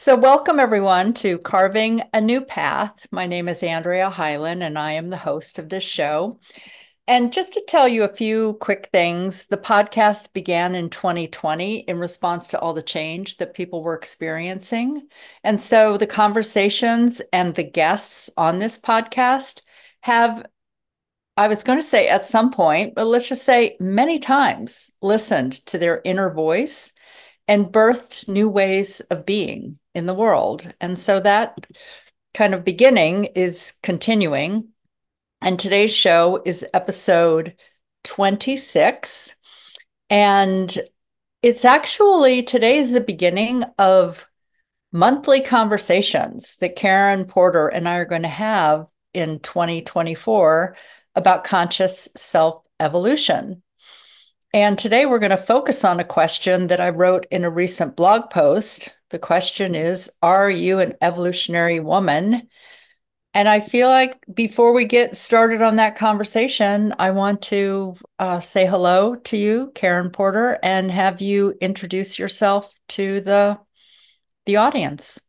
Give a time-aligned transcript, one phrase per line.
[0.00, 3.08] So, welcome everyone to Carving a New Path.
[3.10, 6.38] My name is Andrea Hylen, and I am the host of this show.
[7.08, 11.98] And just to tell you a few quick things, the podcast began in 2020 in
[11.98, 15.08] response to all the change that people were experiencing.
[15.42, 19.62] And so the conversations and the guests on this podcast
[20.02, 20.46] have,
[21.36, 25.54] I was going to say at some point, but let's just say many times, listened
[25.66, 26.92] to their inner voice
[27.48, 30.72] and birthed new ways of being in the world.
[30.80, 31.66] And so that
[32.32, 34.68] kind of beginning is continuing.
[35.42, 37.56] And today's show is episode
[38.04, 39.36] 26.
[40.10, 40.78] And
[41.42, 44.28] it's actually today is the beginning of
[44.92, 50.76] monthly conversations that Karen Porter and I are going to have in 2024
[51.14, 53.62] about conscious self evolution.
[54.54, 57.96] And today we're going to focus on a question that I wrote in a recent
[57.96, 58.97] blog post.
[59.10, 62.48] The question is Are you an evolutionary woman?
[63.34, 68.40] And I feel like before we get started on that conversation, I want to uh,
[68.40, 73.58] say hello to you, Karen Porter, and have you introduce yourself to the
[74.46, 75.20] the audience.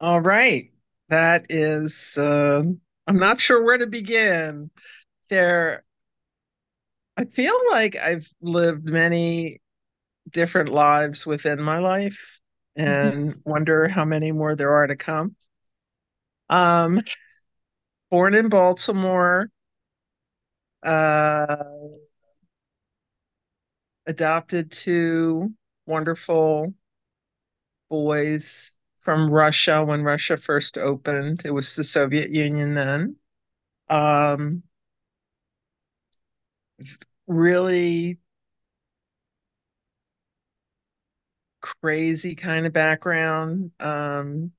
[0.00, 0.70] All right,
[1.08, 2.16] that is.
[2.16, 2.62] Uh,
[3.06, 4.70] I'm not sure where to begin.
[5.30, 5.84] There
[7.16, 9.60] I feel like I've lived many
[10.30, 12.18] different lives within my life
[12.76, 13.50] and mm-hmm.
[13.50, 15.34] wonder how many more there are to come.
[16.48, 17.00] Um,
[18.10, 19.50] born in Baltimore,
[20.84, 21.56] uh,
[24.06, 25.52] adopted two
[25.86, 26.74] wonderful
[27.88, 31.42] boys from Russia when Russia first opened.
[31.44, 33.16] It was the Soviet Union then.
[33.88, 34.62] Um,
[37.26, 38.18] really
[41.60, 44.52] crazy kind of background, um,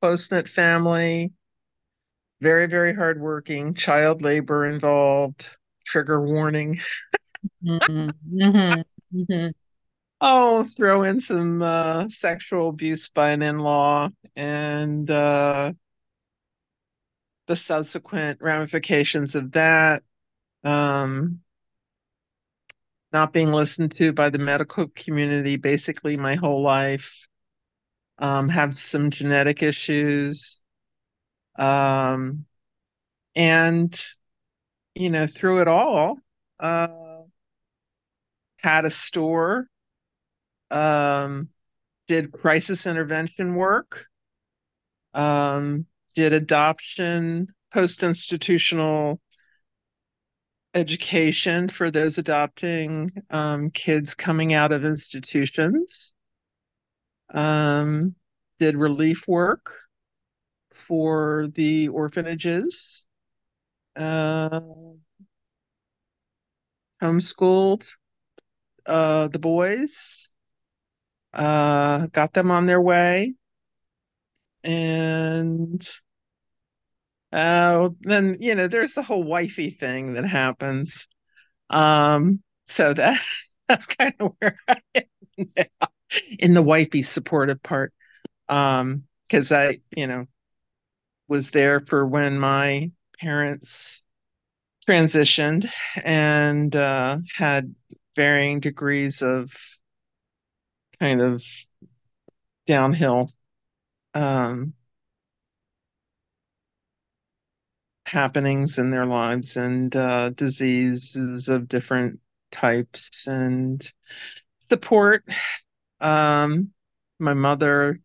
[0.00, 1.32] close knit family,
[2.40, 5.48] very, very hardworking, child labor involved,
[5.86, 6.80] trigger warning.
[7.64, 8.10] mm-hmm.
[8.34, 8.80] Mm-hmm.
[9.16, 9.48] Mm-hmm.
[10.20, 15.72] Oh, throw in some uh, sexual abuse by an in law and uh,
[17.46, 20.02] the subsequent ramifications of that.
[20.64, 21.40] Um,
[23.16, 27.10] not being listened to by the medical community basically my whole life.
[28.18, 30.62] Um, have some genetic issues.
[31.58, 32.44] Um,
[33.34, 33.98] and,
[34.94, 36.18] you know, through it all,
[36.60, 37.22] uh,
[38.58, 39.66] had a store,
[40.70, 41.48] um,
[42.08, 44.08] did crisis intervention work,
[45.14, 49.20] um, did adoption, post institutional
[50.76, 56.12] education for those adopting um, kids coming out of institutions.
[57.32, 58.14] Um,
[58.58, 59.72] did relief work
[60.86, 63.06] for the orphanages.
[63.96, 64.60] Uh,
[67.02, 67.86] homeschooled
[68.84, 70.28] uh, the boys.
[71.32, 73.34] Uh, got them on their way.
[74.62, 75.86] And
[77.32, 81.08] uh, then you know, there's the whole wifey thing that happens.
[81.70, 83.20] Um, so that
[83.68, 85.88] that's kind of where I am now,
[86.38, 87.92] in the wifey supportive part.
[88.48, 90.26] Um, because I, you know,
[91.28, 94.02] was there for when my parents
[94.88, 95.68] transitioned
[96.04, 97.74] and uh, had
[98.16, 99.50] varying degrees of
[101.00, 101.42] kind of
[102.66, 103.30] downhill
[104.14, 104.74] um,
[108.06, 112.20] happenings in their lives and uh, diseases of different
[112.52, 113.84] types and
[114.60, 115.24] support.
[116.00, 116.70] Um,
[117.18, 118.00] my mother,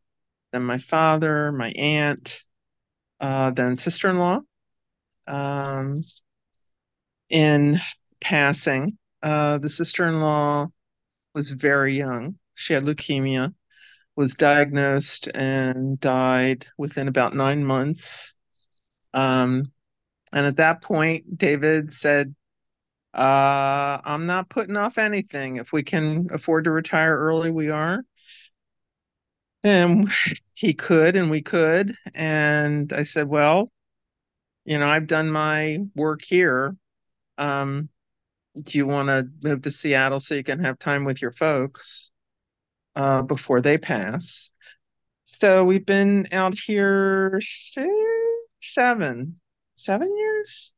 [0.51, 2.41] then my father, my aunt,
[3.19, 4.39] uh, then sister in law.
[5.27, 6.03] Um,
[7.29, 7.79] in
[8.19, 10.67] passing, uh, the sister in law
[11.35, 12.39] was very young.
[12.55, 13.53] She had leukemia,
[14.15, 18.33] was diagnosed, and died within about nine months.
[19.13, 19.71] Um,
[20.33, 22.35] and at that point, David said,
[23.13, 25.57] uh, I'm not putting off anything.
[25.57, 28.03] If we can afford to retire early, we are.
[29.63, 30.09] And
[30.53, 31.95] he could, and we could.
[32.13, 33.71] And I said, Well,
[34.65, 36.75] you know, I've done my work here.
[37.37, 37.89] Um,
[38.61, 42.11] do you want to move to Seattle so you can have time with your folks
[42.95, 44.51] uh, before they pass?
[45.25, 47.89] So we've been out here six,
[48.61, 49.35] seven,
[49.83, 50.73] seven years.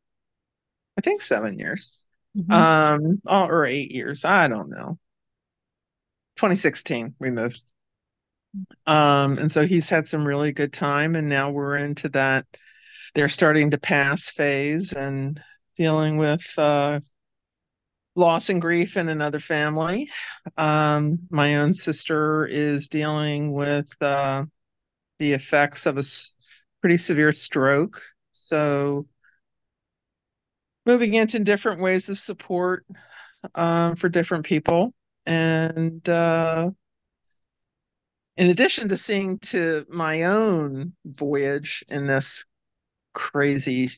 [0.97, 1.91] I think seven years.
[2.37, 2.51] Mm-hmm.
[2.51, 4.25] Um, oh, or eight years.
[4.25, 4.97] I don't know.
[6.37, 7.63] 2016 we moved.
[8.85, 12.45] Um, and so he's had some really good time, and now we're into that
[13.13, 15.41] they're starting to pass phase and
[15.77, 16.99] dealing with uh,
[18.15, 20.09] loss and grief in another family.
[20.57, 24.45] Um, my own sister is dealing with uh,
[25.19, 26.03] the effects of a
[26.81, 28.01] pretty severe stroke.
[28.47, 29.07] So,
[30.85, 32.85] moving into different ways of support
[33.55, 34.93] uh, for different people.
[35.25, 36.71] And uh,
[38.35, 42.45] in addition to seeing to my own voyage in this
[43.13, 43.91] crazy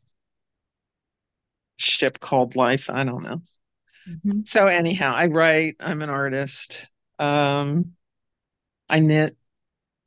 [1.78, 3.42] ship called life, I don't know.
[4.08, 4.42] Mm-hmm.
[4.46, 6.88] So anyhow, I write, I'm an artist.
[7.18, 7.94] Um,
[8.90, 9.36] I knit.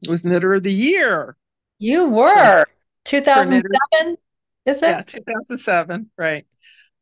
[0.07, 1.37] Was knitter of the year.
[1.81, 2.67] You were.
[3.05, 4.17] 2007,
[4.69, 4.89] is it?
[4.89, 6.47] Yeah, 2007, right.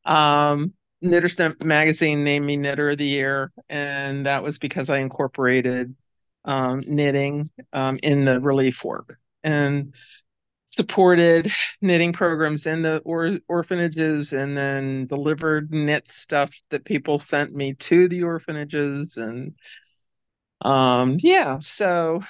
[0.05, 0.73] Um,
[1.03, 5.95] Knitter magazine named me knitter of the year, and that was because I incorporated
[6.45, 9.19] um, knitting um, in the relief work.
[9.45, 9.95] And
[10.67, 17.55] supported knitting programs in the or- orphanages and then delivered knit stuff that people sent
[17.55, 19.55] me to the orphanages and
[20.63, 22.21] um yeah so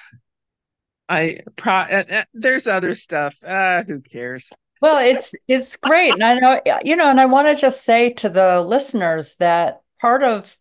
[1.08, 4.50] i pro uh, uh, there's other stuff uh who cares
[4.80, 8.10] well it's it's great and i know you know and i want to just say
[8.10, 10.56] to the listeners that part of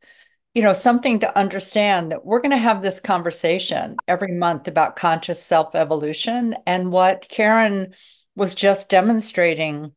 [0.56, 4.96] you know, something to understand that we're going to have this conversation every month about
[4.96, 6.56] conscious self evolution.
[6.66, 7.94] And what Karen
[8.38, 9.92] was just demonstrating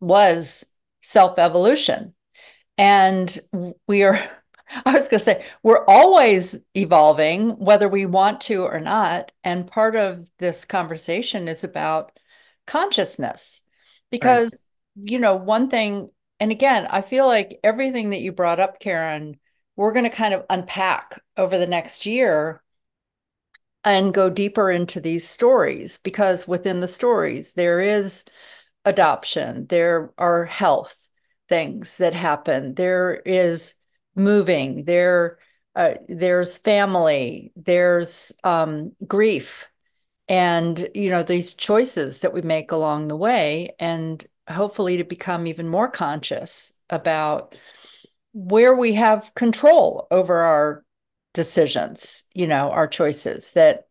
[0.00, 0.64] was
[1.02, 2.14] self evolution.
[2.78, 3.36] And
[3.88, 4.14] we are,
[4.86, 9.32] I was going to say, we're always evolving, whether we want to or not.
[9.42, 12.16] And part of this conversation is about
[12.66, 13.62] consciousness.
[14.10, 15.10] Because, right.
[15.10, 19.38] you know, one thing, and again, I feel like everything that you brought up, Karen,
[19.76, 22.62] we're going to kind of unpack over the next year
[23.84, 28.24] and go deeper into these stories because within the stories there is
[28.84, 30.96] adoption there are health
[31.48, 33.74] things that happen there is
[34.14, 35.38] moving there
[35.74, 39.68] uh, there's family there's um, grief
[40.32, 45.46] and you know these choices that we make along the way and hopefully to become
[45.46, 47.54] even more conscious about
[48.32, 50.84] where we have control over our
[51.34, 53.88] decisions, you know, our choices, that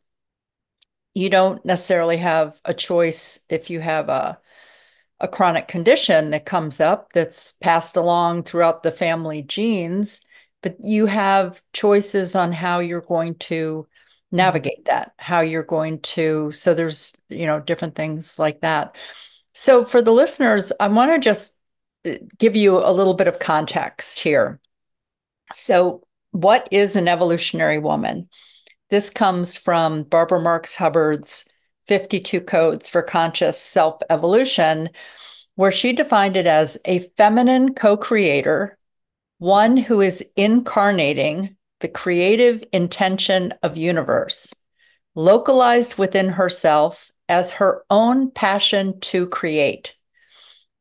[1.13, 4.39] you don't necessarily have a choice if you have a
[5.19, 10.21] a chronic condition that comes up that's passed along throughout the family genes,
[10.63, 13.85] but you have choices on how you're going to
[14.31, 14.37] Mm-hmm.
[14.37, 16.51] navigate that, how you're going to.
[16.53, 18.95] So there's, you know, different things like that.
[19.53, 21.53] So for the listeners, I want to just
[22.05, 24.61] uh, give you a little bit of context here.
[25.53, 28.29] So, what is an evolutionary woman?
[28.89, 31.43] This comes from Barbara Marx Hubbard's
[31.87, 34.91] 52 Codes for Conscious Self Evolution,
[35.55, 38.77] where she defined it as a feminine co creator,
[39.39, 44.53] one who is incarnating the creative intention of universe,
[45.15, 49.95] localized within herself as her own passion to create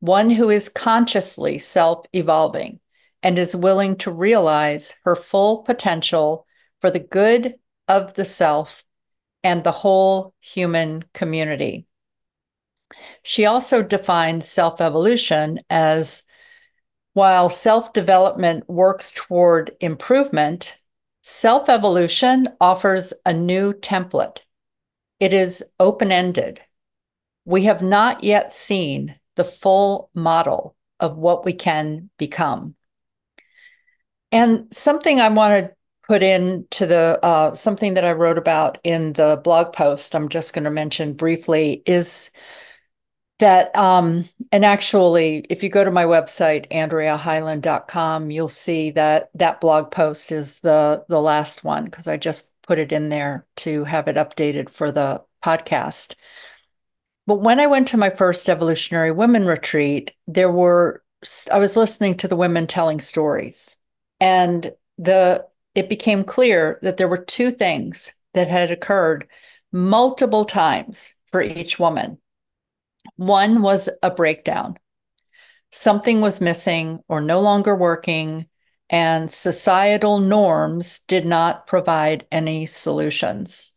[0.01, 2.79] one who is consciously self evolving
[3.23, 6.45] and is willing to realize her full potential
[6.81, 7.53] for the good
[7.87, 8.83] of the self
[9.43, 11.85] and the whole human community.
[13.23, 16.23] She also defines self evolution as
[17.13, 20.77] while self development works toward improvement,
[21.21, 24.39] self evolution offers a new template.
[25.19, 26.61] It is open ended.
[27.45, 32.75] We have not yet seen the full model of what we can become.
[34.31, 35.75] And something I want to
[36.07, 40.53] put into the uh, something that I wrote about in the blog post, I'm just
[40.53, 42.31] going to mention briefly, is
[43.41, 49.61] that, um, and actually, if you go to my website, andreahylen.com, you'll see that that
[49.61, 53.83] blog post is the, the last one because I just put it in there to
[53.83, 56.15] have it updated for the podcast.
[57.27, 61.03] But when I went to my first evolutionary women retreat, there were
[61.51, 63.77] I was listening to the women telling stories
[64.19, 65.45] and the
[65.75, 69.27] it became clear that there were two things that had occurred
[69.71, 72.17] multiple times for each woman.
[73.15, 74.77] One was a breakdown.
[75.71, 78.47] Something was missing or no longer working,
[78.89, 83.73] and societal norms did not provide any solutions.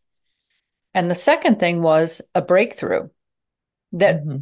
[0.95, 3.09] And the second thing was a breakthrough
[3.93, 4.39] that mm-hmm.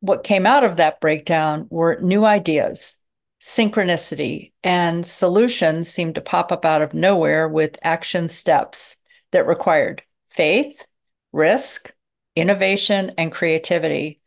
[0.00, 2.98] what came out of that breakdown were new ideas,
[3.40, 8.96] synchronicity, and solutions seemed to pop up out of nowhere with action steps
[9.32, 10.86] that required faith,
[11.32, 11.92] risk,
[12.34, 14.20] innovation, and creativity.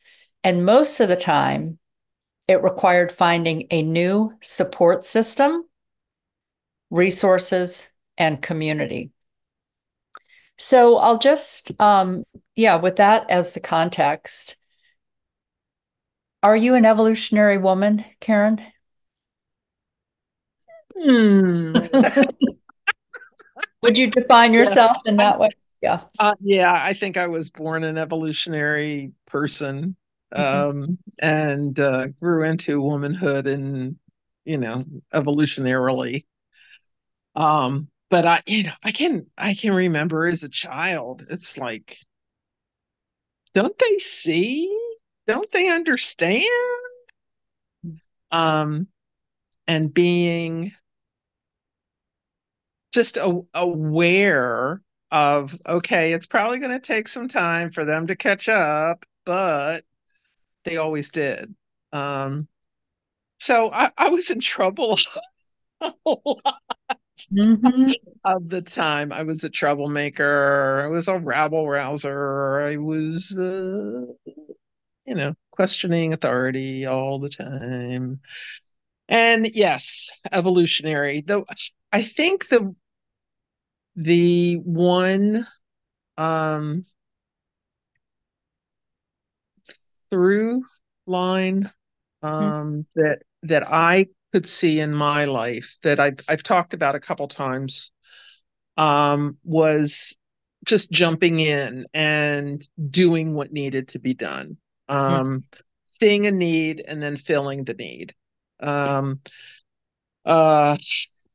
[0.47, 1.77] And most of the time,
[2.47, 5.65] it required finding a new support system,
[6.89, 9.11] resources, and community.
[10.57, 12.23] So I'll just, um,
[12.55, 14.55] yeah, with that as the context,
[16.41, 18.61] are you an evolutionary woman, Karen?
[20.97, 21.75] Hmm.
[23.81, 25.11] Would you define yourself yeah.
[25.11, 25.49] in that way?
[25.81, 26.03] Yeah.
[26.17, 29.97] Uh, yeah, I think I was born an evolutionary person.
[30.33, 33.97] Um, and uh, grew into womanhood and,
[34.45, 36.25] you know, evolutionarily.
[37.35, 41.97] Um, but I, you know, I can, I can remember as a child, it's like,
[43.53, 44.75] don't they see?
[45.25, 46.45] Don't they understand?
[48.31, 48.87] Um,
[49.67, 50.73] and being
[52.91, 54.81] just a, aware
[55.11, 59.85] of okay it's probably going to take some time for them to catch up but
[60.67, 61.53] they always did.
[61.93, 62.47] Um
[63.39, 64.97] so i, I was in trouble
[65.81, 66.59] a lot
[67.31, 67.91] mm-hmm.
[68.23, 69.11] of the time.
[69.11, 70.81] I was a troublemaker.
[70.83, 72.61] I was a rabble rouser.
[72.67, 74.05] I was uh,
[75.05, 78.19] you know questioning authority all the time.
[79.07, 81.45] And yes evolutionary though
[81.93, 82.75] i think the
[83.95, 85.47] the one
[86.17, 86.85] um,
[90.09, 90.63] through
[91.05, 91.69] line
[92.21, 92.27] hmm.
[92.27, 93.01] um, mm-hmm.
[93.01, 97.27] that that I could see in my life that I've I've talked about a couple
[97.27, 97.91] times
[98.75, 100.15] um, was
[100.65, 104.57] just jumping in and doing what needed to be done,
[104.89, 104.95] hmm.
[104.95, 105.59] um, mm-hmm.
[105.99, 108.13] seeing a need and then filling the need.
[108.59, 109.21] Um,
[110.25, 110.77] uh,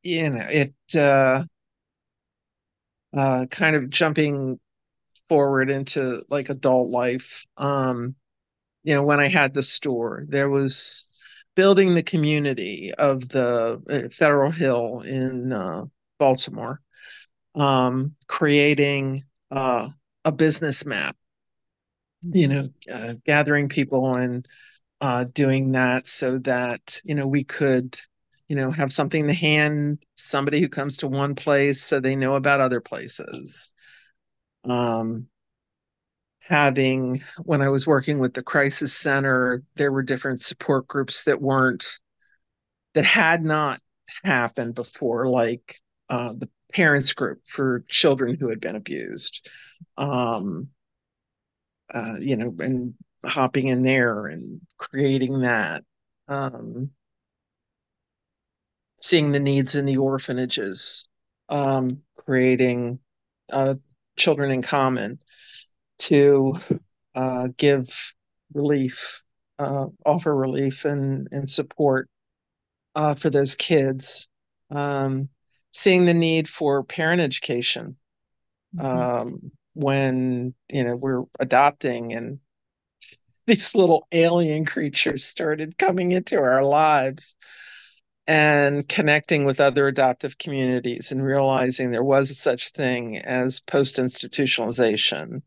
[0.03, 1.45] you know, it uh,
[3.17, 4.59] uh, kind of jumping
[5.29, 7.47] forward into like adult life.
[7.57, 8.15] Um,
[8.85, 11.07] you know, when I had the store, there was
[11.55, 15.85] building the community of the uh, Federal Hill in uh,
[16.19, 16.81] Baltimore,
[17.55, 19.89] um, creating uh,
[20.25, 21.17] a business map,
[22.23, 24.47] you know, uh, gathering people and
[25.01, 27.99] uh, doing that so that, you know, we could
[28.49, 32.35] you know, have something to hand somebody who comes to one place so they know
[32.35, 33.71] about other places.
[34.65, 35.29] Um,
[36.49, 41.41] having, when I was working with the crisis center, there were different support groups that
[41.41, 41.85] weren't,
[42.95, 43.81] that had not
[44.25, 45.77] happened before, like
[46.11, 49.49] uh, the parents group for children who had been abused.
[49.97, 50.69] Um,
[51.93, 52.95] uh, you know, and
[53.25, 55.85] hopping in there and creating that.
[56.29, 56.91] Um,
[59.01, 61.09] seeing the needs in the orphanages,
[61.49, 63.01] um, creating
[63.51, 63.75] uh,
[64.17, 65.19] children in common
[66.03, 66.59] to
[67.15, 67.89] uh, give
[68.55, 69.23] relief,
[69.59, 72.09] uh, offer relief and, and support
[72.95, 74.29] uh, for those kids.
[74.71, 75.29] Um,
[75.73, 77.97] seeing the need for parent education
[78.77, 78.87] mm-hmm.
[78.87, 82.39] um, when you know we're adopting and
[83.47, 87.35] these little alien creatures started coming into our lives
[88.29, 95.43] and connecting with other adoptive communities and realizing there was such thing as post institutionalization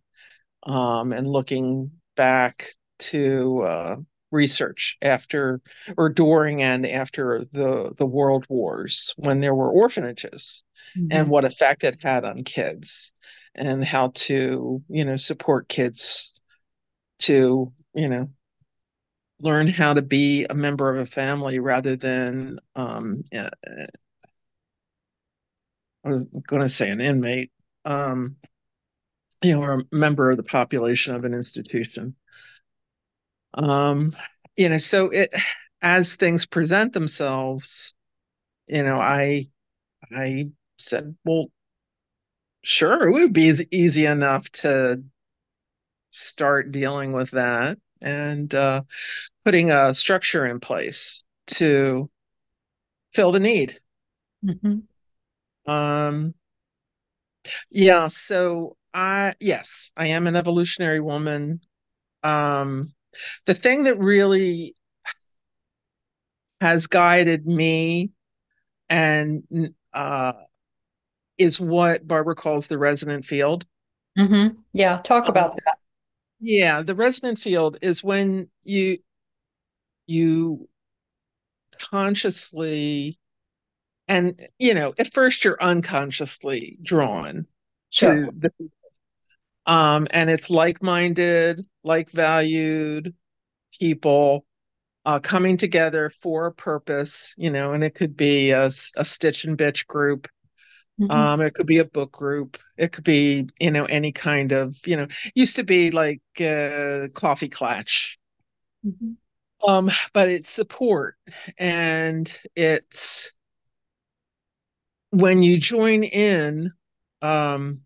[0.65, 3.95] um, and looking back to uh,
[4.31, 5.62] research after
[5.98, 10.63] or during and after the the world wars when there were orphanages
[10.98, 11.07] mm-hmm.
[11.12, 13.12] and what effect it had on kids
[13.53, 16.34] and how to you know support kids
[17.19, 18.29] to you know
[19.41, 23.22] learn how to be a member of a family rather than um,
[26.05, 27.51] I was going to say an inmate,
[27.84, 28.36] um,
[29.42, 32.15] you know, or a member of the population of an institution.
[33.54, 34.15] Um,
[34.56, 35.34] you know, so it
[35.82, 37.96] as things present themselves,
[38.68, 39.48] you know, I
[40.12, 41.48] I said, well,
[42.63, 45.04] sure, it would be easy enough to
[46.10, 48.82] start dealing with that and uh,
[49.44, 52.10] putting a structure in place to
[53.13, 53.80] fill the need.
[54.44, 55.72] Mm-hmm.
[55.72, 56.34] Um,
[57.70, 61.59] yeah, so I yes, I am an evolutionary woman.
[62.23, 62.93] Um,
[63.45, 64.75] the thing that really
[66.61, 68.11] has guided me
[68.89, 69.43] and
[69.93, 70.31] uh,
[71.37, 73.65] is what Barbara calls the resonant field.
[74.17, 74.57] Mm-hmm.
[74.71, 75.77] Yeah, talk about um, that.
[76.39, 78.99] Yeah, the resonant field is when you
[80.07, 80.69] you
[81.81, 83.19] consciously
[84.07, 87.45] and you know at first you're unconsciously drawn
[87.89, 88.27] sure.
[88.27, 88.51] to the
[89.65, 93.13] Um, and it's like-minded, like-valued
[93.79, 94.45] people
[95.05, 99.45] uh, coming together for a purpose, you know, and it could be a, a stitch
[99.45, 100.27] and bitch group.
[101.00, 101.12] Mm-hmm.
[101.12, 102.57] Um, it could be a book group.
[102.77, 107.10] It could be, you know, any kind of, you know, used to be like uh,
[107.13, 108.17] coffee clatch.
[108.86, 109.69] Mm-hmm.
[109.69, 111.15] Um, but it's support
[111.57, 113.31] and it's
[115.10, 116.72] when you join in,
[117.22, 117.81] um,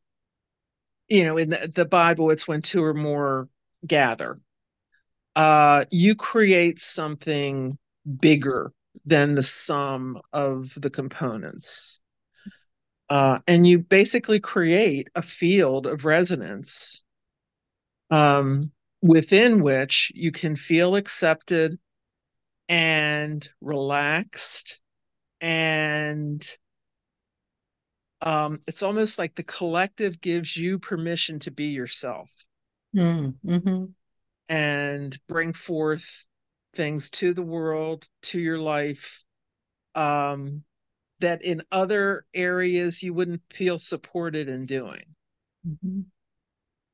[1.10, 3.50] you know, in the, the Bible, it's when two or more
[3.86, 4.40] gather.
[5.36, 7.78] Uh, you create something
[8.20, 8.72] bigger
[9.06, 12.00] than the sum of the components.
[13.10, 17.04] Uh, and you basically create a field of resonance
[18.12, 21.80] um, within which you can feel accepted
[22.68, 24.80] and relaxed
[25.42, 26.48] and
[28.22, 32.30] um, it's almost like the collective gives you permission to be yourself
[32.96, 33.86] mm, mm-hmm.
[34.50, 36.06] and bring forth
[36.76, 39.24] things to the world to your life
[39.96, 40.64] um,
[41.20, 45.04] that in other areas you wouldn't feel supported in doing
[45.68, 46.02] mm-hmm.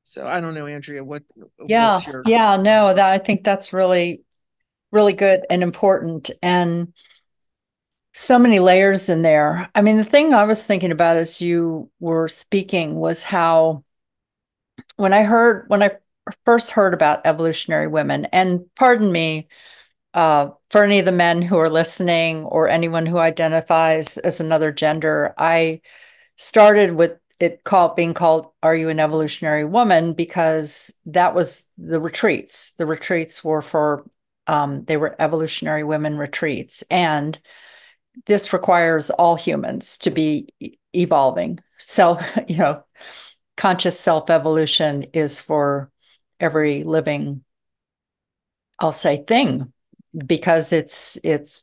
[0.02, 1.22] so i don't know andrea what
[1.66, 2.22] yeah your...
[2.26, 4.22] yeah no that i think that's really
[4.92, 6.92] really good and important and
[8.16, 9.70] so many layers in there.
[9.74, 13.84] I mean, the thing I was thinking about as you were speaking was how
[14.96, 15.98] when I heard when I
[16.46, 19.48] first heard about evolutionary women, and pardon me
[20.14, 24.72] uh, for any of the men who are listening or anyone who identifies as another
[24.72, 25.82] gender, I
[26.36, 32.00] started with it called being called "Are you an evolutionary woman?" because that was the
[32.00, 32.72] retreats.
[32.78, 34.08] The retreats were for
[34.46, 37.38] um, they were evolutionary women retreats, and
[38.24, 40.48] this requires all humans to be
[40.94, 41.58] evolving.
[41.78, 42.18] So,
[42.48, 42.82] you know,
[43.56, 45.90] conscious self evolution is for
[46.40, 47.44] every living,
[48.78, 49.72] I'll say, thing,
[50.16, 51.62] because it's it's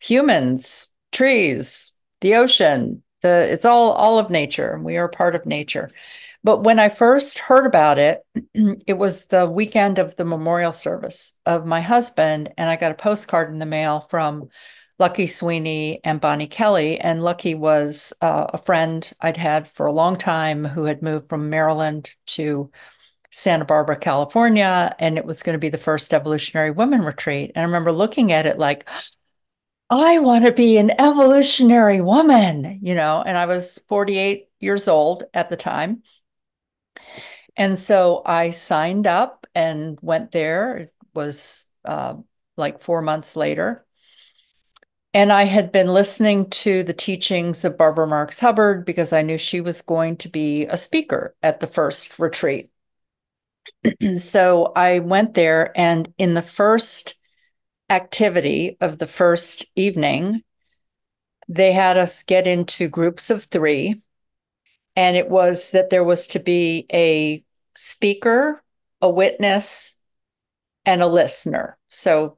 [0.00, 4.72] humans, trees, the ocean, the it's all all of nature.
[4.72, 5.90] And we are part of nature.
[6.44, 8.24] But when I first heard about it,
[8.86, 12.94] it was the weekend of the memorial service of my husband, and I got a
[12.94, 14.48] postcard in the mail from
[14.98, 16.98] Lucky Sweeny and Bonnie Kelley.
[16.98, 21.28] And Lucky was uh, a friend I'd had for a long time who had moved
[21.28, 22.70] from Maryland to
[23.30, 27.52] Santa Barbara, California, and it was going to be the first evolutionary women retreat.
[27.54, 28.88] And I remember looking at it like,
[29.90, 35.24] I want to be an evolutionary woman, you know, and I was 48 years old
[35.32, 36.02] at the time.
[37.56, 40.76] And so I signed up and went there.
[40.78, 42.14] It was uh,
[42.56, 43.84] like four months later.
[45.14, 49.38] And I had been listening to the teachings of Barbara Marx Hubbard because I knew
[49.38, 52.70] she was going to be a speaker at the first retreat.
[54.18, 57.14] so I went there, and in the first
[57.88, 60.42] activity of the first evening,
[61.48, 64.02] they had us get into groups of three.
[64.94, 67.44] And it was that there was to be a
[67.76, 68.62] speaker,
[69.00, 69.98] a witness,
[70.84, 71.78] and a listener.
[71.88, 72.36] So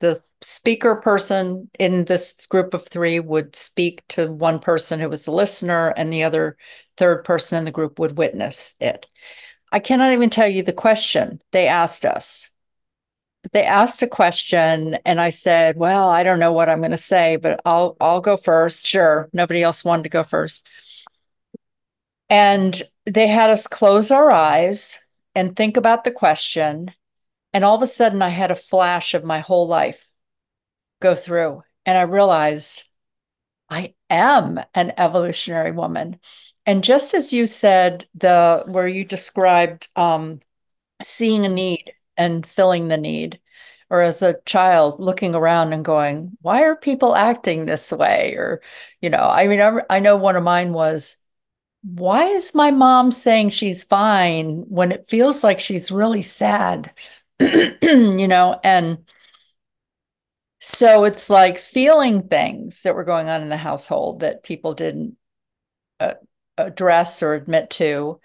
[0.00, 5.26] the speaker person in this group of three would speak to one person who was
[5.26, 6.56] a listener, and the other
[6.96, 9.06] third person in the group would witness it.
[9.72, 12.50] I cannot even tell you the question they asked us.
[13.52, 16.96] They asked a question, and I said, "Well, I don't know what I'm going to
[16.96, 20.66] say, but I'll I'll go first." Sure, nobody else wanted to go first,
[22.28, 25.00] and they had us close our eyes
[25.34, 26.92] and think about the question.
[27.52, 30.06] And all of a sudden, I had a flash of my whole life
[31.02, 31.62] go through.
[31.86, 32.84] And I realized
[33.70, 36.20] I am an evolutionary woman.
[36.66, 40.40] And just as you said, the where you described um,
[41.02, 43.40] seeing a need and filling the need,
[43.90, 48.62] or as a child looking around and going, "Why are people acting this way?" Or,
[49.00, 51.16] you know, I mean, I, I know one of mine was,
[51.82, 56.92] "Why is my mom saying she's fine when it feels like she's really sad?"
[57.40, 59.04] you know, and
[60.64, 65.16] so it's like feeling things that were going on in the household that people didn't
[65.98, 66.14] uh,
[66.56, 68.20] address or admit to,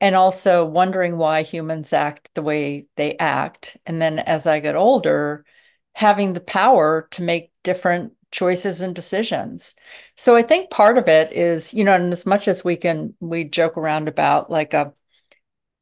[0.00, 3.76] and also wondering why humans act the way they act.
[3.84, 5.44] And then as I got older,
[5.94, 9.76] having the power to make different choices and decisions.
[10.16, 13.14] So I think part of it is, you know, and as much as we can,
[13.20, 14.94] we joke around about like a,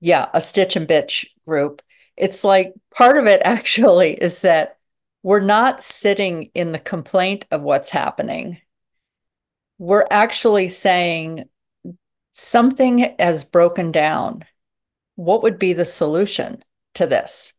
[0.00, 1.80] yeah, a stitch and bitch group.
[2.16, 4.78] It's like part of it actually is that
[5.22, 8.58] we're not sitting in the complaint of what's happening.
[9.78, 11.48] We're actually saying
[12.32, 14.44] something has broken down
[15.16, 16.62] what would be the solution
[16.94, 17.54] to this?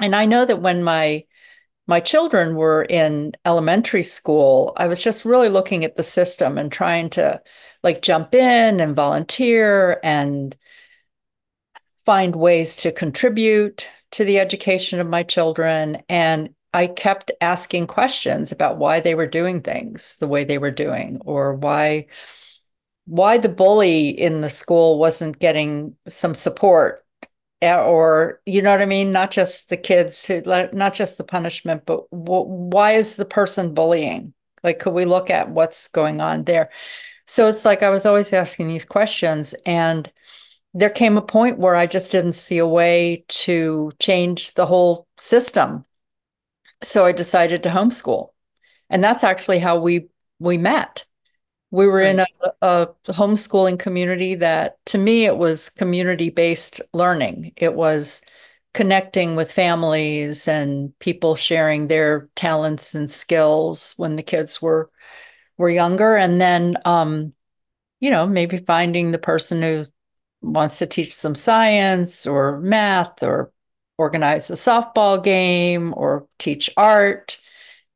[0.00, 1.24] And I know that when my
[1.86, 6.72] my children were in elementary school, I was just really looking at the system and
[6.72, 7.42] trying to
[7.82, 10.56] like jump in and volunteer and
[12.06, 16.02] find ways to contribute to the education of my children.
[16.08, 20.72] And I kept asking questions about why they were doing things the way they were
[20.72, 22.06] doing, or why
[23.06, 27.04] why the bully in the school wasn't getting some support
[27.62, 29.12] eh, or you know what I mean?
[29.12, 34.34] Not just the kids, who, not just the punishment, but why is the person bullying?
[34.62, 36.70] Like, could we look at what's going on there?
[37.26, 40.10] So it's like I was always asking these questions, and
[40.74, 45.06] there came a point where I just didn't see a way to change the whole
[45.18, 45.84] system.
[46.84, 48.28] So I decided to homeschool,
[48.90, 51.06] and that's actually how we we met.
[51.70, 52.26] We were in a,
[52.62, 57.52] a, homeschooling community that, to me, it was community based learning.
[57.56, 58.22] It was
[58.74, 64.88] connecting with families and people sharing their talents and skills when the kids were
[65.56, 67.32] were younger, and then, um,
[68.00, 69.84] you know, maybe finding the person who
[70.42, 73.52] wants to teach some science or math or
[73.98, 77.38] organize a softball game or teach art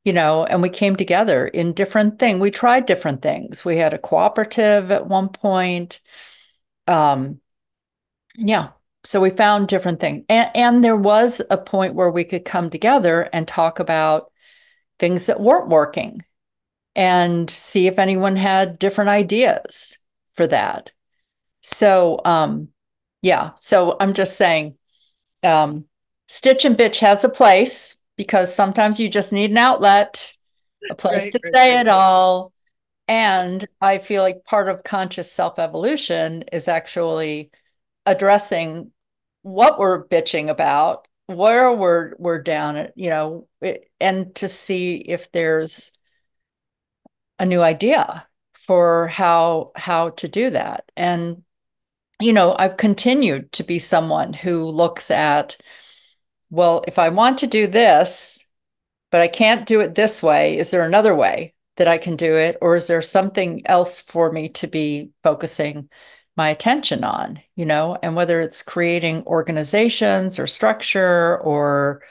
[0.08, 3.62] you know, and we came together in different thing We tried different things.
[3.62, 6.00] We had a cooperative at one point.
[6.86, 7.42] Um,
[8.34, 8.70] yeah.
[9.04, 10.24] So we found different things.
[10.30, 14.32] And, and there was a point where we could come together and talk about
[14.98, 16.24] things that weren't working
[16.96, 19.98] and see if anyone had different ideas
[20.36, 20.90] for that.
[21.60, 22.68] So, um,
[23.20, 23.50] yeah.
[23.56, 24.78] So I'm just saying,
[25.42, 25.84] um,
[26.28, 30.34] Stitch and Bitch has a place because sometimes you just need an outlet,
[30.90, 31.80] a place right, to right, say right.
[31.80, 32.52] it all.
[33.06, 37.50] And I feel like part of conscious self evolution is actually
[38.04, 38.92] addressing
[39.42, 43.48] what we're bitching about, where we're we're down at, you know,
[43.98, 45.92] and to see if there's
[47.38, 50.90] a new idea for how how to do that.
[50.96, 51.44] And
[52.20, 55.56] you know, I've continued to be someone who looks at
[56.50, 58.46] well, if I want to do this,
[59.10, 62.34] but I can't do it this way, is there another way that I can do
[62.34, 62.56] it?
[62.60, 65.90] Or is there something else for me to be focusing
[66.36, 67.98] my attention on, you know?
[68.02, 72.02] And whether it's creating organizations or structure or,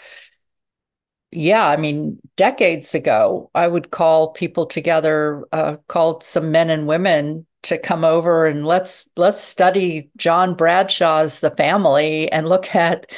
[1.31, 6.87] yeah, I mean, decades ago, I would call people together, uh, called some men and
[6.87, 13.11] women to come over and let's let's study John Bradshaw's The Family and look at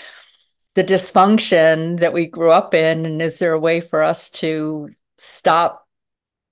[0.75, 3.05] the dysfunction that we grew up in.
[3.05, 5.85] And is there a way for us to stop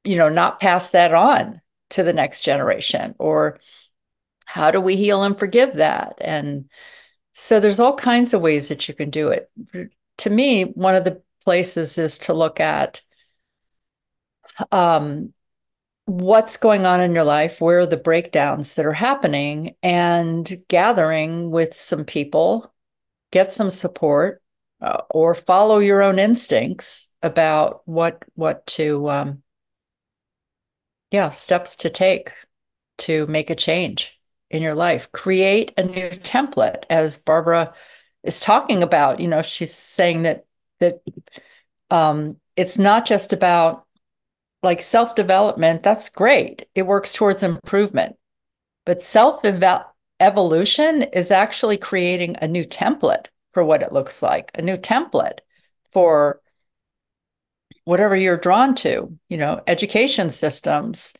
[0.04, 3.16] you know not pass that on to the next generation?
[3.20, 3.60] Or
[4.46, 6.18] how do we heal and forgive that?
[6.22, 6.70] And
[7.34, 9.50] so there's all kinds of ways that you can do it.
[10.20, 13.02] To me one of the places is to look at
[14.72, 15.34] um,
[16.08, 21.52] what's going on in your life where are the breakdowns that are happening and gathering
[21.52, 22.74] with some people
[23.32, 24.42] get some support
[24.82, 29.44] uh, or follow your own instincts about what what to um,
[31.12, 32.32] yeah steps to take
[32.98, 34.18] to make a change
[34.50, 35.12] in your life.
[35.12, 37.74] Create a new template as barbara
[38.24, 39.20] is talking about.
[39.20, 40.46] You know she's saying that
[40.80, 41.02] that
[41.90, 43.86] um, it's not just about
[44.68, 48.16] like self development that's great it works towards improvement
[48.86, 49.44] but self
[50.20, 55.40] evolution is actually creating a new template for what it looks like, a new template
[55.92, 56.42] for
[57.86, 61.14] whatever you're drawn to, you know, education systems,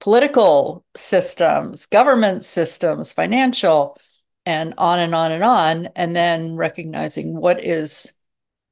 [0.00, 3.98] political systems, government systems, financial,
[4.46, 5.86] and on and on and on.
[5.96, 8.12] And then recognizing what is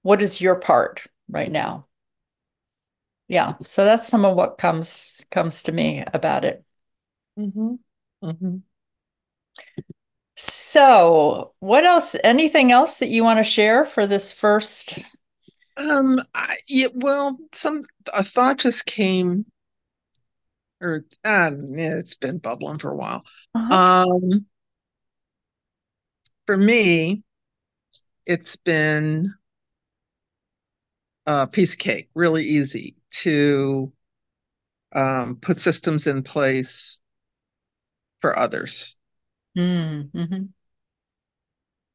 [0.02, 1.86] what is your part right now.
[3.32, 3.54] Yeah.
[3.62, 6.62] So that's some of what comes comes to me about it.
[7.38, 7.76] Mm-hmm.
[8.22, 8.56] Mm-hmm.
[10.36, 12.14] So, what else?
[12.22, 14.98] Anything else that you want to share for this first?
[15.78, 19.46] Um, I, yeah, well, some a thought just came,
[20.82, 23.22] or uh, yeah, it's been bubbling for a while.
[23.54, 23.74] Uh-huh.
[23.74, 24.44] Um,
[26.44, 27.22] for me,
[28.26, 29.32] it's been
[31.24, 33.92] a piece of cake, really easy to
[34.94, 36.98] um, put systems in place
[38.20, 38.96] for others.
[39.56, 40.44] Mm-hmm.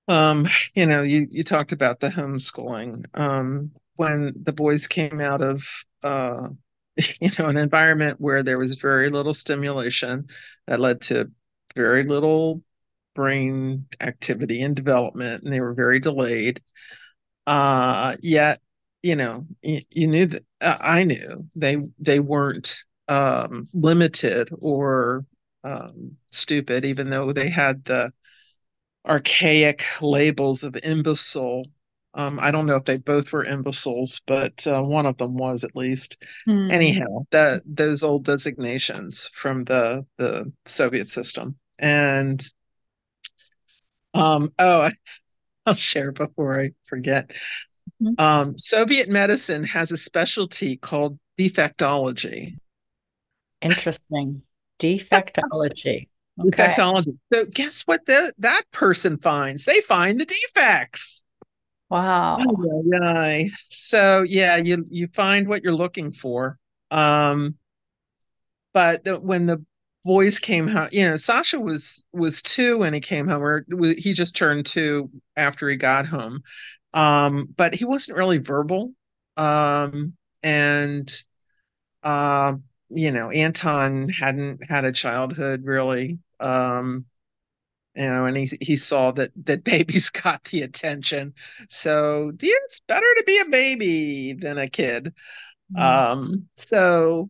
[0.10, 3.06] Um, you know, you you talked about the homeschooling.
[3.20, 5.64] Um, when the boys came out of
[6.04, 6.50] uh,
[7.20, 10.28] you know, an environment where there was very little stimulation
[10.68, 11.32] that led to
[11.76, 12.64] very little
[13.14, 16.62] brain activity and development, and they were very delayed.
[17.46, 18.62] Uh, yet,
[19.02, 25.26] you know, you, you knew that uh, I knew they they weren't um, limited or
[25.64, 28.12] um, stupid, even though they had the
[29.06, 31.66] archaic labels of imbecile.
[32.14, 35.64] Um, I don't know if they both were imbeciles, but uh, one of them was
[35.64, 36.18] at least.
[36.46, 36.70] Hmm.
[36.70, 42.46] Anyhow, that those old designations from the the Soviet system, and
[44.14, 44.90] um, oh,
[45.66, 47.32] I'll share before I forget.
[48.02, 48.20] Mhm.
[48.20, 52.52] Um, Soviet medicine has a specialty called defectology.
[53.62, 54.44] Interesting.
[54.80, 56.08] Defectology.
[56.40, 56.74] Okay.
[56.76, 57.18] Defectology.
[57.34, 59.66] So guess what the, that person finds?
[59.66, 61.24] They find the defects.
[61.90, 62.40] Wow.
[63.02, 63.50] Ay.
[63.70, 66.60] So yeah, you you find what you're looking for.
[66.92, 67.56] Um,
[68.74, 69.66] but the, when the
[70.04, 73.66] boys came home, you know, Sasha was was two when he came home, or
[73.98, 76.42] he just turned two after he got home.
[76.98, 78.92] Um, but he wasn't really verbal.
[79.38, 81.12] Um, and
[82.02, 82.54] uh,
[82.90, 86.18] you know, Anton hadn't had a childhood really.
[86.40, 87.06] Um,
[87.96, 91.36] you know, and he he saw that that babies got the attention.
[91.70, 95.14] So it's better to be a baby than a kid.
[95.76, 95.82] Mm.
[95.82, 97.30] Um, so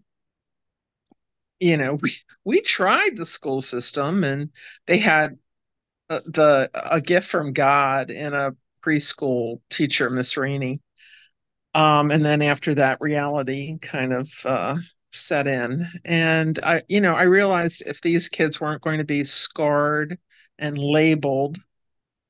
[1.60, 2.12] you know, we
[2.46, 4.50] we tried the school system, and
[4.86, 5.38] they had
[6.10, 8.52] uh, the a gift from God in a
[8.88, 10.82] preschool teacher, Miss Rainey.
[11.74, 14.78] Um, and then after that, reality kind of uh,
[15.12, 19.24] set in, and I, you know, I realized if these kids weren't going to be
[19.24, 20.18] scarred
[20.58, 21.58] and labeled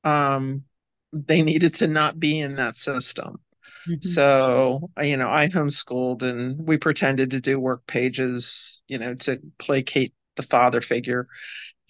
[0.04, 0.64] um,
[1.12, 3.40] they needed to not be in that system.
[3.88, 4.04] Mhm.
[4.04, 9.40] So, you know, I homeschooled and we pretended to do work pages, you know, to
[9.58, 11.28] placate the father figure.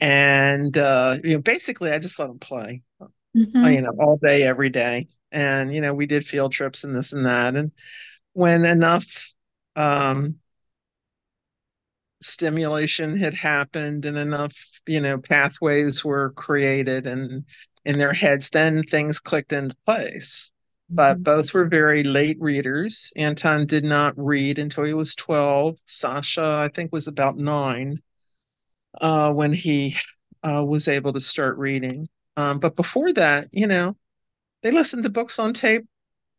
[0.01, 2.83] And, uh, you know, basically I just let them play,
[3.35, 3.75] Mhm.
[3.75, 5.09] you know, all day, every day.
[5.33, 7.57] And, you know, we did field trips and this and that.
[7.57, 7.73] And
[8.35, 9.07] when enough,
[9.77, 10.37] um,
[12.23, 14.55] stimulation had happened and enough,
[14.87, 17.45] you know, pathways were created and
[17.85, 20.51] in their heads, then things clicked into place.
[20.91, 21.23] But Mhm.
[21.23, 23.13] both were very late readers.
[23.17, 25.77] Anton did not read until he was 12.
[25.87, 28.01] Sasha, I think, was about nine
[29.01, 29.97] uh, when he
[30.43, 32.09] uh, was able to start reading.
[32.39, 33.97] Um, but before that, you know,
[34.63, 35.87] they listened to books on tape.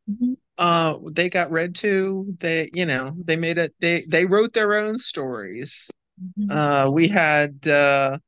[0.09, 0.37] Mhm.
[0.57, 2.35] Uh, they got read to.
[2.39, 3.73] They, you know, they made it.
[3.79, 5.89] They they wrote their own stories.
[6.39, 6.51] Mhm.
[6.51, 8.19] Uh, we had uh,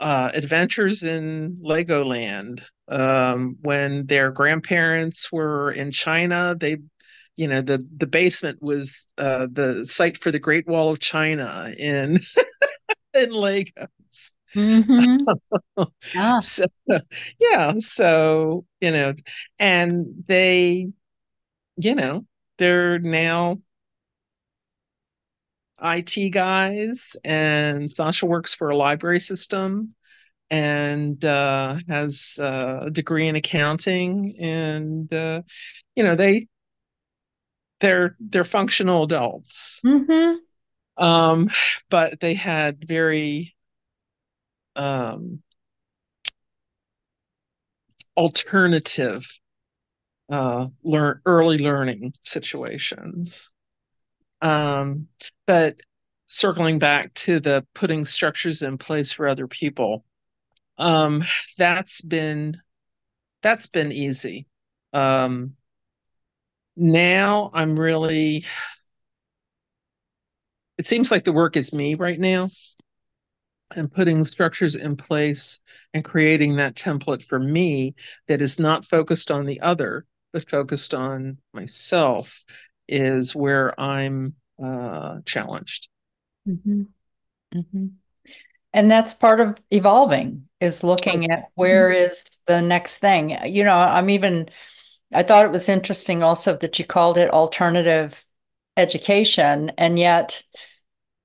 [0.00, 2.62] uh, adventures in Legoland.
[2.88, 6.78] Um, when their grandparents were in China, they,
[7.36, 11.72] you know, the the basement was uh, the site for the Great Wall of China
[11.78, 12.14] in
[13.14, 13.88] in Legos.
[14.54, 15.30] Mhm.
[16.12, 16.40] Yeah.
[16.40, 16.66] So
[17.40, 19.14] yeah, so you know,
[19.58, 20.88] and they,
[21.76, 22.26] you know,
[22.58, 23.58] they're now
[25.78, 29.94] IT guys, and Sasha works for a library system
[30.50, 35.42] and uh, has uh, a degree in accounting, and uh,
[35.96, 36.48] you know they
[37.80, 40.40] they're they're functional adults, Mhm.
[40.96, 41.50] um,
[41.90, 43.55] but they had very
[44.76, 45.42] um,
[48.16, 49.26] alternative
[50.30, 53.50] uh, learn early learning situations.
[54.42, 55.08] Um,
[55.46, 55.76] but
[56.26, 60.04] circling back to the putting structures in place for other people,
[60.78, 61.24] um,
[61.56, 62.60] that's been
[63.42, 64.46] that's been easy.
[64.92, 65.54] Um,
[66.76, 68.44] now I'm really,
[70.78, 72.50] it seems like the work is me right now
[73.74, 75.60] and putting structures in place
[75.92, 77.94] and creating that template for me
[78.28, 82.32] that is not focused on the other, but focused on myself
[82.88, 85.88] is where I'm uh, challenged.
[86.48, 86.86] Mhm.
[87.54, 87.90] Mhm.
[88.72, 93.36] And that's part of evolving is looking at where is the next thing.
[93.46, 94.48] You know, I'm even,
[95.12, 98.24] I thought it was interesting also that you called it alternative
[98.76, 99.70] education.
[99.78, 100.42] And yet,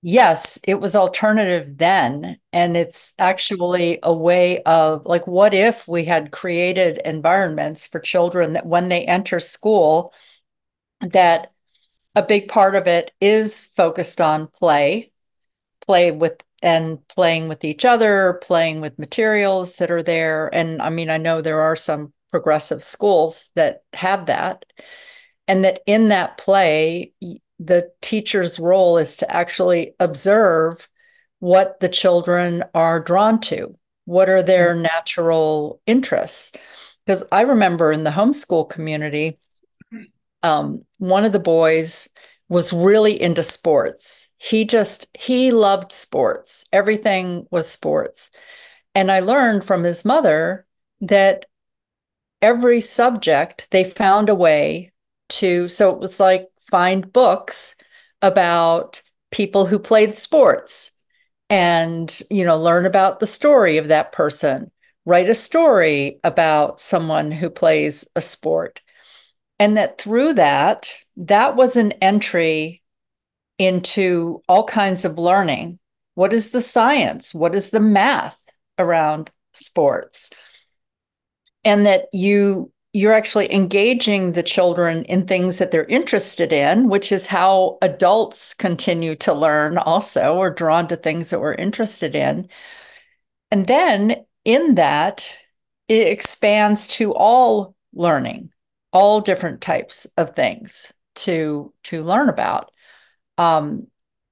[0.02, 2.40] yes, it was alternative then.
[2.54, 8.54] And it's actually a way of like, what if we had created environments for children
[8.54, 10.14] that when they enter school,
[11.02, 11.52] that
[12.16, 15.12] a big part of it is focused on play
[15.86, 20.54] play with and playing with each other, playing with materials that are there.
[20.54, 24.64] And I mean, I know there are some progressive schools that have that,
[25.48, 27.14] and that in that play,
[27.64, 30.90] the teacher's role is to actually observe
[31.40, 36.52] what the children are drawn to What are their natural interests?
[37.06, 39.38] Because I remember in the homeschool community,
[40.44, 42.10] um, one of the boys
[42.50, 44.32] was really into sports.
[44.38, 46.66] He just, he loved sports.
[46.74, 48.32] Everything was sports.
[48.94, 50.66] And I learned from his mother
[51.00, 51.46] that
[52.42, 54.92] every subject they found a way
[55.30, 57.76] to, so it was like find books
[58.22, 60.92] about people who played sports
[61.50, 64.72] and, you know, learn about the story of that person,
[65.06, 68.82] write a story about someone who plays a sport.
[69.60, 72.82] And that through that, that was an entry
[73.58, 75.78] into all kinds of learning.
[76.16, 77.34] What is the science?
[77.34, 78.40] What is the math
[78.80, 80.32] around sports?
[81.64, 87.12] And that you you're actually engaging the children in things that they're interested in, which
[87.12, 92.50] is how adults continue to learn also or drawn to things that we're interested in.
[93.50, 95.38] And then in that,
[95.88, 98.52] it expands to all learning,
[98.92, 102.72] all different types of things to to learn about.
[103.38, 103.88] Um,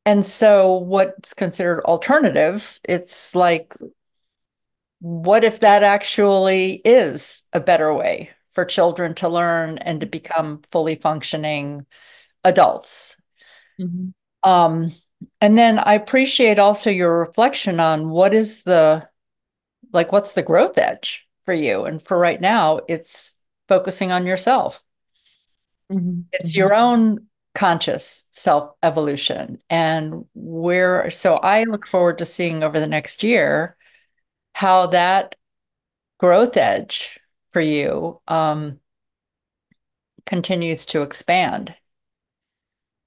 [0.06, 3.74] and so what's considered alternative, it's like,
[5.00, 10.62] what if that actually is a better way for children to learn and to become
[10.70, 11.86] fully functioning
[12.44, 13.16] adults.
[13.80, 14.10] Mm-hmm.
[14.50, 14.92] Um,
[15.40, 19.08] and then I appreciate also your reflection on what is the
[19.94, 23.38] like what's the growth edge for you and for right now it's
[23.70, 24.84] focusing on yourself
[25.92, 26.22] mm-hmm.
[26.34, 26.60] it's mm-hmm.
[26.60, 32.88] your own conscious self evolution and where so i look forward to seeing over the
[32.88, 33.76] next year
[34.54, 35.36] how that
[36.20, 37.19] growth edge
[37.60, 38.80] for you um,
[40.26, 41.76] continues to expand.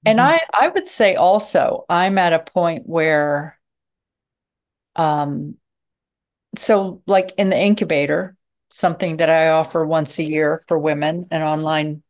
[0.05, 0.37] And mm-hmm.
[0.53, 3.59] I, I would say also, I'm at a point where,
[4.95, 5.55] um,
[6.55, 8.35] so like in the incubator,
[8.69, 12.03] something that I offer once a year for women, an online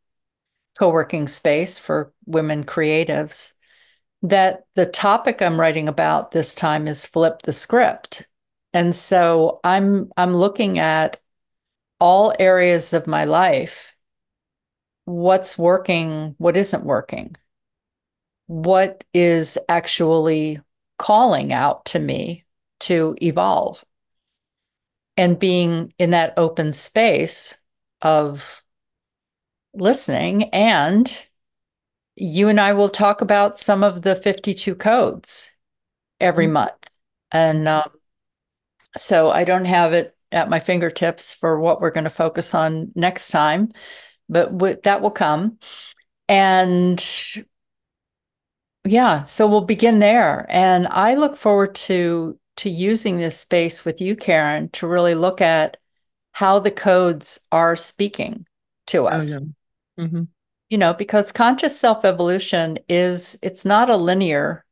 [0.77, 3.53] co working space for women creatives,
[4.21, 8.27] that the topic I'm writing about this time is flip the script.
[8.73, 11.19] And so I'm I'm looking at
[11.99, 13.93] all areas of my life
[15.05, 17.35] what's working, what isn't working,
[18.47, 20.61] what is actually
[20.97, 22.45] calling out to me
[22.81, 23.83] to evolve.
[25.15, 27.61] And being in that open space
[28.01, 28.63] of
[29.73, 30.45] listening.
[30.45, 31.25] And
[32.15, 35.51] you and I will talk about some of the 52 codes
[36.19, 36.53] every mm-hmm.
[36.53, 36.89] month.
[37.31, 37.89] And um,
[38.95, 42.91] so I don't have it at my fingertips for what we're going to focus on
[42.95, 43.71] next time,
[44.27, 45.59] but w- that will come.
[46.27, 47.03] And
[48.85, 50.45] yeah, so we'll begin there.
[50.49, 55.41] And I look forward to to using this space with you, Karen, to really look
[55.41, 55.77] at
[56.33, 58.45] how the codes are speaking
[58.87, 59.39] to us.
[59.39, 59.47] Oh,
[59.97, 60.05] yeah.
[60.05, 60.23] mm-hmm.
[60.69, 64.65] You know, because conscious self evolution is it's not a linear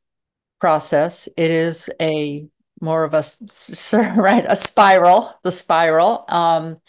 [0.59, 1.27] process.
[1.37, 2.47] It is a
[2.81, 3.23] more of a
[4.17, 6.25] right a spiral the spiral.
[6.27, 6.79] Um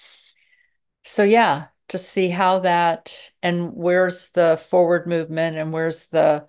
[1.04, 6.46] so yeah to see how that and where's the forward movement and where's the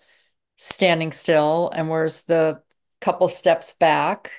[0.58, 2.62] standing still and where's the
[3.02, 4.32] couple steps back.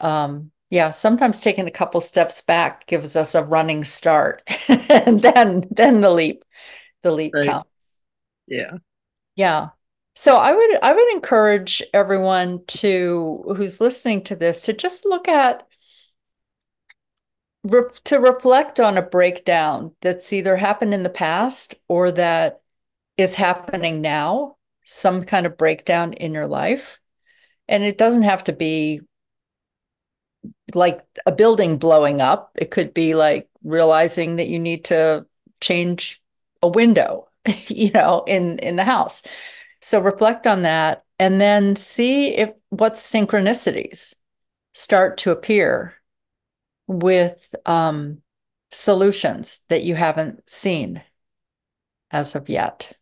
[0.00, 5.64] Um yeah sometimes taking a couple steps back gives us a running start and then
[5.70, 6.44] then the leap
[7.02, 7.46] the leap right.
[7.46, 8.00] counts
[8.46, 8.78] yeah.
[9.36, 9.70] Yeah
[10.20, 15.28] so I would I would encourage everyone to who's listening to this to just look
[15.28, 15.66] at
[17.64, 22.60] re, to reflect on a breakdown that's either happened in the past or that
[23.16, 26.98] is happening now, some kind of breakdown in your life.
[27.66, 29.00] And it doesn't have to be
[30.74, 32.50] like a building blowing up.
[32.56, 35.24] It could be like realizing that you need to
[35.62, 36.22] change
[36.60, 37.28] a window,
[37.68, 39.22] you know, in in the house
[39.80, 44.14] so reflect on that and then see if what synchronicities
[44.72, 45.94] start to appear
[46.86, 48.18] with um,
[48.70, 51.02] solutions that you haven't seen
[52.10, 52.92] as of yet.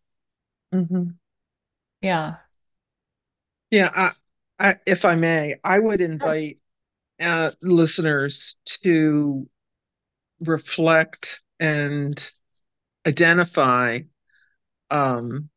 [0.73, 1.11] Mm-hmm.
[2.01, 2.35] Yeah.
[3.71, 3.89] Yeah.
[3.95, 4.11] I,
[4.59, 6.59] I, if I may, I would invite
[7.21, 9.47] uh, listeners to
[10.39, 12.31] reflect and
[13.07, 13.99] identify
[14.91, 15.49] um,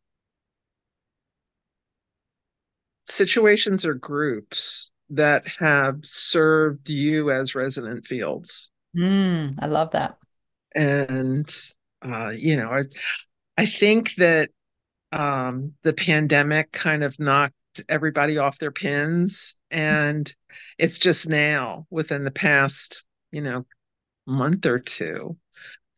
[3.13, 8.71] situations or groups that have served you as resonant fields.
[8.97, 10.17] Mm, I love that.
[10.75, 11.55] And
[12.03, 12.85] uh, you know, I
[13.57, 14.51] I think that
[15.13, 17.55] um, the pandemic kind of knocked
[17.89, 19.57] everybody off their pins.
[19.71, 20.33] And
[20.79, 23.67] it's just now, within the past, you know,
[24.27, 25.37] month or two,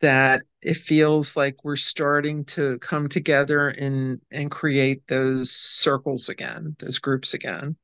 [0.05, 6.77] that it feels like we're starting to come together and and create those circles again,
[6.79, 7.75] those groups again.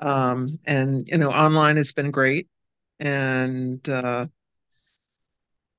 [0.00, 2.48] Um, and you know, online has been great,
[3.00, 4.26] and uh,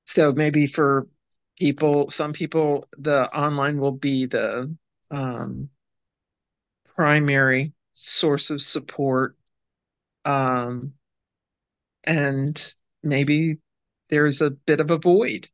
[0.06, 1.06] so maybe for
[1.56, 4.74] people, some people, the online will be the
[5.12, 5.70] um,
[6.96, 9.36] primary source of support.
[10.24, 10.94] Um,
[12.02, 12.74] and
[13.04, 13.58] maybe
[14.08, 15.48] there's a bit of a void.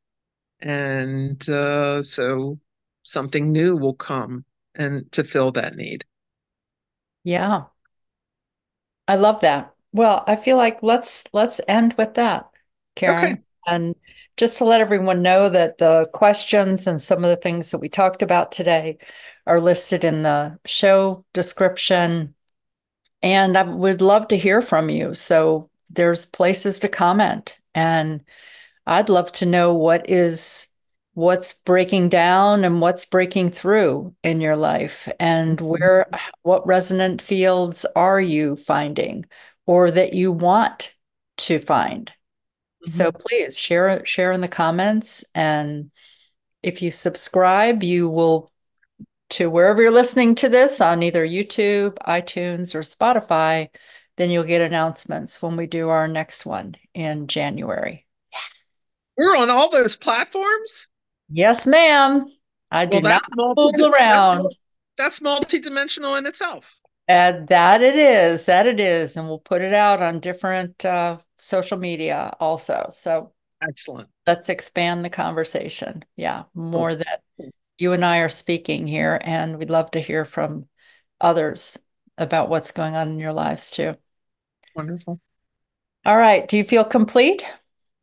[0.61, 2.59] And uh, so
[3.03, 4.44] something new will come
[4.74, 6.05] and to fill that need.
[7.24, 7.64] Yeah.
[9.09, 9.74] I love that.
[9.92, 12.48] Well, I feel like let's let's end with that,
[12.96, 13.24] Karen.
[13.24, 13.42] Okay.
[13.68, 13.94] And
[14.36, 17.88] just to let everyone know that the questions and some of the things that we
[17.88, 18.98] talked about today
[19.46, 22.34] are listed in the show description.
[23.22, 25.14] And I would love to hear from you.
[25.14, 27.61] So there's places to comment.
[27.75, 28.23] And
[28.87, 30.68] I'd love to know what is
[31.14, 35.83] what's breaking down and what's breaking through in your life and Mm-hmm.
[35.83, 36.07] where
[36.43, 39.27] what resonant fields are you finding
[39.66, 40.95] or that you want
[41.39, 42.12] to find
[42.85, 43.23] so Mm-hmm.
[43.29, 45.91] please share share in the comments and
[46.62, 48.51] if you subscribe you will
[49.31, 53.68] to wherever you're listening to this on either YouTube, iTunes, or Spotify,
[54.23, 58.07] then you'll get announcements when we do our next one in January.
[59.18, 60.87] We're on all those platforms.
[61.29, 62.27] Yes, ma'am.
[62.70, 63.25] I do Well, not
[63.57, 64.55] fool around.
[64.97, 66.75] that's multi-dimensional in itself.
[67.09, 69.16] And that it is, that it is.
[69.16, 72.87] And we'll put it out on different uh, social media also.
[72.91, 74.09] So Excellent.
[74.27, 76.05] let's expand the conversation.
[76.16, 77.23] Yeah, more that
[77.77, 80.68] you and I are speaking here, and we'd love to hear from
[81.20, 81.79] others
[82.16, 83.97] about what's going on in your lives too.
[84.75, 85.20] Wonderful.
[86.05, 86.47] All right.
[86.47, 87.47] Do you feel complete?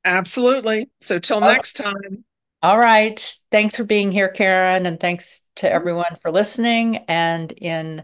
[0.06, 0.90] Absolutely.
[1.02, 2.24] So till Oh, next time.
[2.62, 3.38] all right.
[3.52, 8.04] Thanks for being here, Karen, and thanks to everyone for listening and in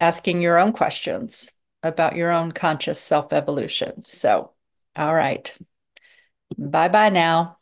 [0.00, 1.50] asking your own questions
[1.82, 4.04] about your own conscious self evolution.
[4.04, 4.52] So,
[4.96, 5.56] all right.
[6.58, 7.58] Bye bye now.